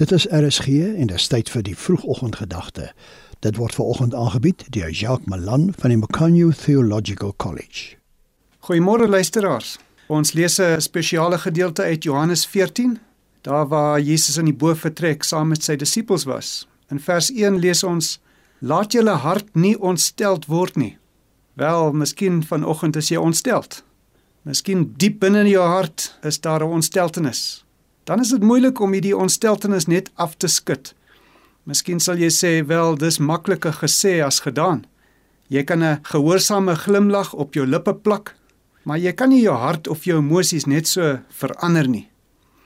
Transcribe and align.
Dit 0.00 0.12
is 0.12 0.26
RSG 0.30 0.66
en 0.66 1.06
dit 1.06 1.16
is 1.16 1.26
tyd 1.28 1.50
vir 1.52 1.62
die 1.66 1.74
vroegoggendgedagte. 1.76 2.86
Dit 3.44 3.58
word 3.60 3.76
veraloggend 3.76 4.14
aangebied 4.16 4.62
deur 4.72 4.88
Jacques 4.88 5.28
Malan 5.28 5.66
van 5.76 5.92
die 5.92 5.98
Macanyu 6.00 6.54
Theological 6.56 7.34
College. 7.36 7.98
Goeiemôre 8.64 9.10
luisteraars. 9.12 9.76
Ons 10.08 10.32
lees 10.32 10.56
'n 10.58 10.80
spesiale 10.80 11.38
gedeelte 11.38 11.82
uit 11.82 12.04
Johannes 12.04 12.46
14, 12.46 12.98
daar 13.40 13.68
waar 13.68 14.00
Jesus 14.00 14.36
in 14.36 14.44
die 14.44 14.56
boot 14.56 14.78
vertrek 14.78 15.22
saam 15.22 15.48
met 15.48 15.62
sy 15.62 15.76
disippels 15.76 16.24
was. 16.24 16.68
In 16.88 17.00
vers 17.00 17.30
1 17.30 17.58
lees 17.58 17.84
ons: 17.84 18.20
Laat 18.58 18.92
julle 18.92 19.20
hart 19.20 19.54
nie 19.54 19.80
ontsteld 19.80 20.46
word 20.46 20.76
nie. 20.76 20.98
Wel, 21.52 21.92
miskien 21.92 22.42
vanoggend 22.42 22.96
is 22.96 23.08
jy 23.08 23.16
ontsteld. 23.16 23.84
Miskien 24.42 24.94
diep 24.96 25.20
binne 25.20 25.40
in 25.40 25.48
jou 25.48 25.66
hart 25.66 26.18
is 26.22 26.40
daar 26.40 26.64
'n 26.64 26.72
ontsteltenis 26.72 27.64
dan 28.10 28.20
is 28.20 28.32
dit 28.34 28.42
moeilik 28.42 28.80
om 28.82 28.90
hierdie 28.90 29.14
ontsteltenis 29.14 29.86
net 29.86 30.08
af 30.18 30.32
te 30.42 30.48
skud. 30.50 30.88
Miskien 31.62 32.00
sal 32.02 32.18
jy 32.18 32.30
sê, 32.34 32.66
"Wel, 32.66 32.98
dis 32.98 33.18
makliker 33.18 33.72
gesê 33.72 34.18
as 34.26 34.40
gedaan." 34.40 34.84
Jy 35.48 35.62
kan 35.64 35.82
'n 35.82 35.98
gehoorsame 36.02 36.74
glimlag 36.74 37.32
op 37.32 37.54
jou 37.54 37.66
lippe 37.66 37.94
plak, 37.94 38.34
maar 38.82 38.98
jy 38.98 39.12
kan 39.12 39.28
nie 39.28 39.42
jou 39.42 39.56
hart 39.56 39.88
of 39.88 40.04
jou 40.04 40.18
emosies 40.18 40.66
net 40.66 40.88
so 40.88 41.18
verander 41.28 41.88
nie. 41.88 42.08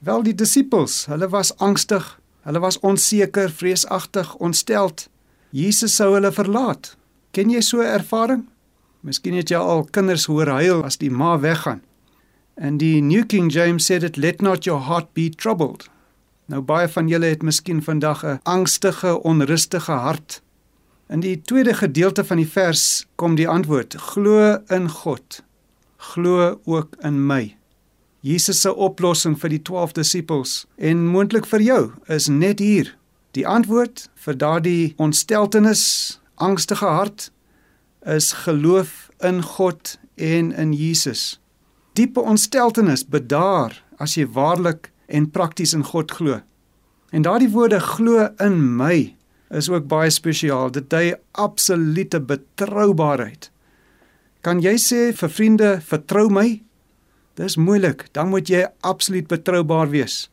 Wel 0.01 0.23
die 0.23 0.35
disippels, 0.35 1.07
hulle 1.07 1.29
was 1.29 1.57
angstig, 1.59 2.21
hulle 2.43 2.61
was 2.61 2.79
onseker, 2.81 3.51
vreesagtig, 3.51 4.35
ontsteld. 4.37 5.09
Jesus 5.51 5.97
sou 5.97 6.15
hulle 6.15 6.33
verlaat. 6.33 6.97
Ken 7.31 7.51
jy 7.51 7.61
so 7.61 7.81
'n 7.81 8.01
ervaring? 8.01 8.49
Miskien 9.01 9.35
het 9.35 9.49
jy 9.49 9.57
al 9.57 9.85
kinders 9.85 10.27
hoor 10.27 10.47
huil 10.47 10.85
as 10.85 10.97
die 10.97 11.11
ma 11.11 11.39
weggaan. 11.39 11.83
En 12.55 12.77
die 12.77 13.03
New 13.03 13.27
King 13.27 13.53
James 13.53 13.87
sê 13.91 13.99
dit 13.99 14.17
let 14.17 14.41
not 14.41 14.65
your 14.65 14.87
heart 14.87 15.11
be 15.13 15.27
troubled. 15.31 15.89
Nou 16.47 16.61
baie 16.63 16.87
van 16.89 17.09
julle 17.11 17.33
het 17.33 17.43
miskien 17.43 17.83
vandag 17.83 18.25
'n 18.25 18.41
angstige, 18.43 19.23
onrustige 19.23 19.93
hart. 19.93 20.43
In 21.09 21.21
die 21.21 21.43
tweede 21.43 21.75
gedeelte 21.75 22.25
van 22.25 22.37
die 22.37 22.49
vers 22.49 23.07
kom 23.15 23.35
die 23.35 23.49
antwoord: 23.49 23.95
Glo 23.95 24.59
in 24.69 24.89
God. 24.89 25.43
Glo 25.97 26.61
ook 26.65 26.97
in 27.01 27.27
my. 27.27 27.57
Jesus 28.21 28.61
se 28.61 28.75
oplossing 28.75 29.39
vir 29.41 29.51
die 29.51 29.63
12 29.63 29.93
disippels 29.93 30.67
en 30.77 31.07
moontlik 31.07 31.47
vir 31.47 31.61
jou 31.61 31.93
is 32.07 32.29
net 32.29 32.59
hier. 32.59 32.97
Die 33.31 33.47
antwoord 33.47 34.09
vir 34.15 34.37
daardie 34.37 34.95
ontsteltenis, 34.97 36.21
angstige 36.35 36.87
hart 36.87 37.33
is 38.01 38.33
geloof 38.33 39.11
in 39.19 39.43
God 39.43 39.99
en 40.15 40.53
in 40.53 40.73
Jesus 40.73 41.44
diepe 41.95 42.21
ontsteltenis 42.21 43.07
bedaar 43.07 43.77
as 44.03 44.17
jy 44.19 44.27
waarlik 44.27 44.91
en 45.07 45.31
prakties 45.31 45.75
in 45.75 45.85
God 45.85 46.11
glo. 46.11 46.41
En 47.15 47.23
daardie 47.23 47.51
woorde 47.51 47.79
glo 47.81 48.29
in 48.43 48.59
my 48.77 49.15
is 49.55 49.69
ook 49.71 49.87
baie 49.87 50.11
spesiaal. 50.11 50.73
Dit 50.75 50.91
dui 50.91 51.15
absolute 51.39 52.21
betroubaarheid. 52.21 53.51
Kan 54.45 54.61
jy 54.61 54.75
sê 54.81 55.13
vir 55.17 55.31
vriende 55.31 55.71
vertrou 55.87 56.27
my? 56.33 56.59
Dis 57.39 57.57
moeilik. 57.57 58.09
Dan 58.13 58.33
moet 58.35 58.51
jy 58.51 58.65
absoluut 58.83 59.29
betroubaar 59.31 59.93
wees. 59.95 60.29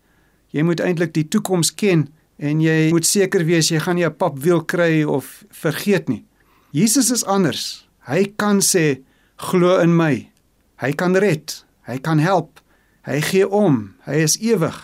Jy 0.52 0.66
moet 0.68 0.82
eintlik 0.84 1.14
die 1.16 1.28
toekoms 1.32 1.72
ken 1.78 2.08
en 2.42 2.62
jy 2.64 2.90
moet 2.92 3.06
seker 3.06 3.46
wees 3.46 3.70
jy 3.72 3.80
gaan 3.80 3.96
nie 3.96 4.06
'n 4.06 4.18
papwiel 4.18 4.66
kry 4.66 5.04
of 5.04 5.46
vergeet 5.50 6.10
nie. 6.10 6.26
Jesus 6.72 7.12
is 7.12 7.24
anders. 7.24 7.88
Hy 8.08 8.34
kan 8.36 8.60
sê 8.60 9.04
glo 9.38 9.80
in 9.80 9.96
my. 9.96 10.31
Hy 10.82 10.96
kan 10.98 11.14
red, 11.14 11.54
hy 11.86 12.00
kan 12.02 12.18
help. 12.20 12.58
Hy 13.06 13.20
gee 13.22 13.46
om, 13.46 13.92
hy 14.08 14.24
is 14.26 14.40
ewig. 14.42 14.78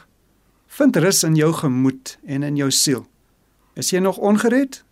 Vind 0.77 0.97
rus 1.01 1.23
in 1.25 1.37
jou 1.37 1.49
gemoed 1.57 2.17
en 2.29 2.43
in 2.45 2.57
jou 2.59 2.69
siel. 2.73 3.07
Is 3.73 3.89
jy 3.89 4.03
nog 4.05 4.19
ongered? 4.21 4.83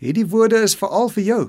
Hierdie 0.00 0.24
woorde 0.32 0.62
is 0.64 0.76
veral 0.76 1.10
vir 1.12 1.24
jou. 1.24 1.42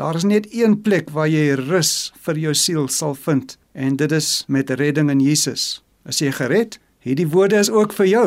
Daar 0.00 0.16
is 0.16 0.24
net 0.24 0.48
een 0.52 0.78
plek 0.82 1.12
waar 1.12 1.28
jy 1.28 1.54
rus 1.60 2.12
vir 2.24 2.40
jou 2.40 2.54
siel 2.56 2.88
sal 2.88 3.12
vind 3.14 3.58
en 3.74 3.98
dit 4.00 4.12
is 4.12 4.44
met 4.48 4.70
redding 4.70 5.12
in 5.12 5.20
Jesus. 5.20 5.82
As 6.08 6.22
jy 6.24 6.32
gered, 6.32 6.78
hierdie 7.04 7.28
woorde 7.28 7.60
is 7.60 7.70
ook 7.70 7.92
vir 7.92 8.08
jou. 8.08 8.26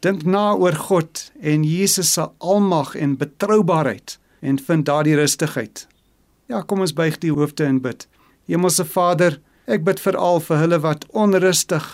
Dink 0.00 0.24
na 0.24 0.54
oor 0.56 0.76
God 0.88 1.26
en 1.44 1.64
Jesus 1.68 2.14
se 2.16 2.24
almag 2.40 2.94
en 2.96 3.18
betroubaarheid 3.20 4.16
en 4.40 4.58
vind 4.58 4.88
daardie 4.88 5.18
rustigheid. 5.20 5.84
Ja, 6.48 6.62
kom 6.64 6.80
ons 6.80 6.96
buig 6.96 7.20
die 7.20 7.32
hoofde 7.32 7.68
en 7.68 7.82
bid. 7.84 8.08
Hemelse 8.48 8.84
Vader, 8.88 9.36
Ek 9.70 9.84
bid 9.86 10.00
veral 10.02 10.40
vir 10.42 10.58
hulle 10.58 10.78
wat 10.82 11.04
onrustig 11.14 11.84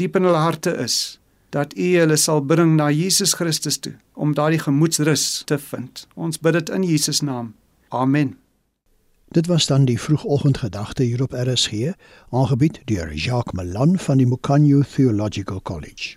diep 0.00 0.14
in 0.16 0.24
hulle 0.24 0.40
harte 0.40 0.72
is, 0.80 1.18
dat 1.52 1.74
U 1.76 1.88
hulle 1.98 2.16
sal 2.16 2.40
bring 2.40 2.78
na 2.78 2.88
Jesus 2.88 3.34
Christus 3.36 3.76
toe 3.76 3.92
om 4.16 4.32
daardie 4.38 4.62
gemoedsrus 4.62 5.42
te 5.44 5.58
vind. 5.60 6.06
Ons 6.16 6.40
bid 6.40 6.56
dit 6.56 6.72
in 6.72 6.86
Jesus 6.88 7.20
naam. 7.20 7.52
Amen. 7.92 8.38
Dit 9.36 9.50
was 9.52 9.68
dan 9.68 9.84
die 9.84 10.00
vroegoggendgedagte 10.00 11.02
hier 11.02 11.22
op 11.22 11.36
RSG, 11.36 11.92
aangebied 12.30 12.80
deur 12.88 13.12
Jacques 13.12 13.52
Malan 13.52 13.98
van 13.98 14.22
die 14.22 14.26
Mukanyu 14.26 14.84
Theological 14.94 15.60
College. 15.62 16.16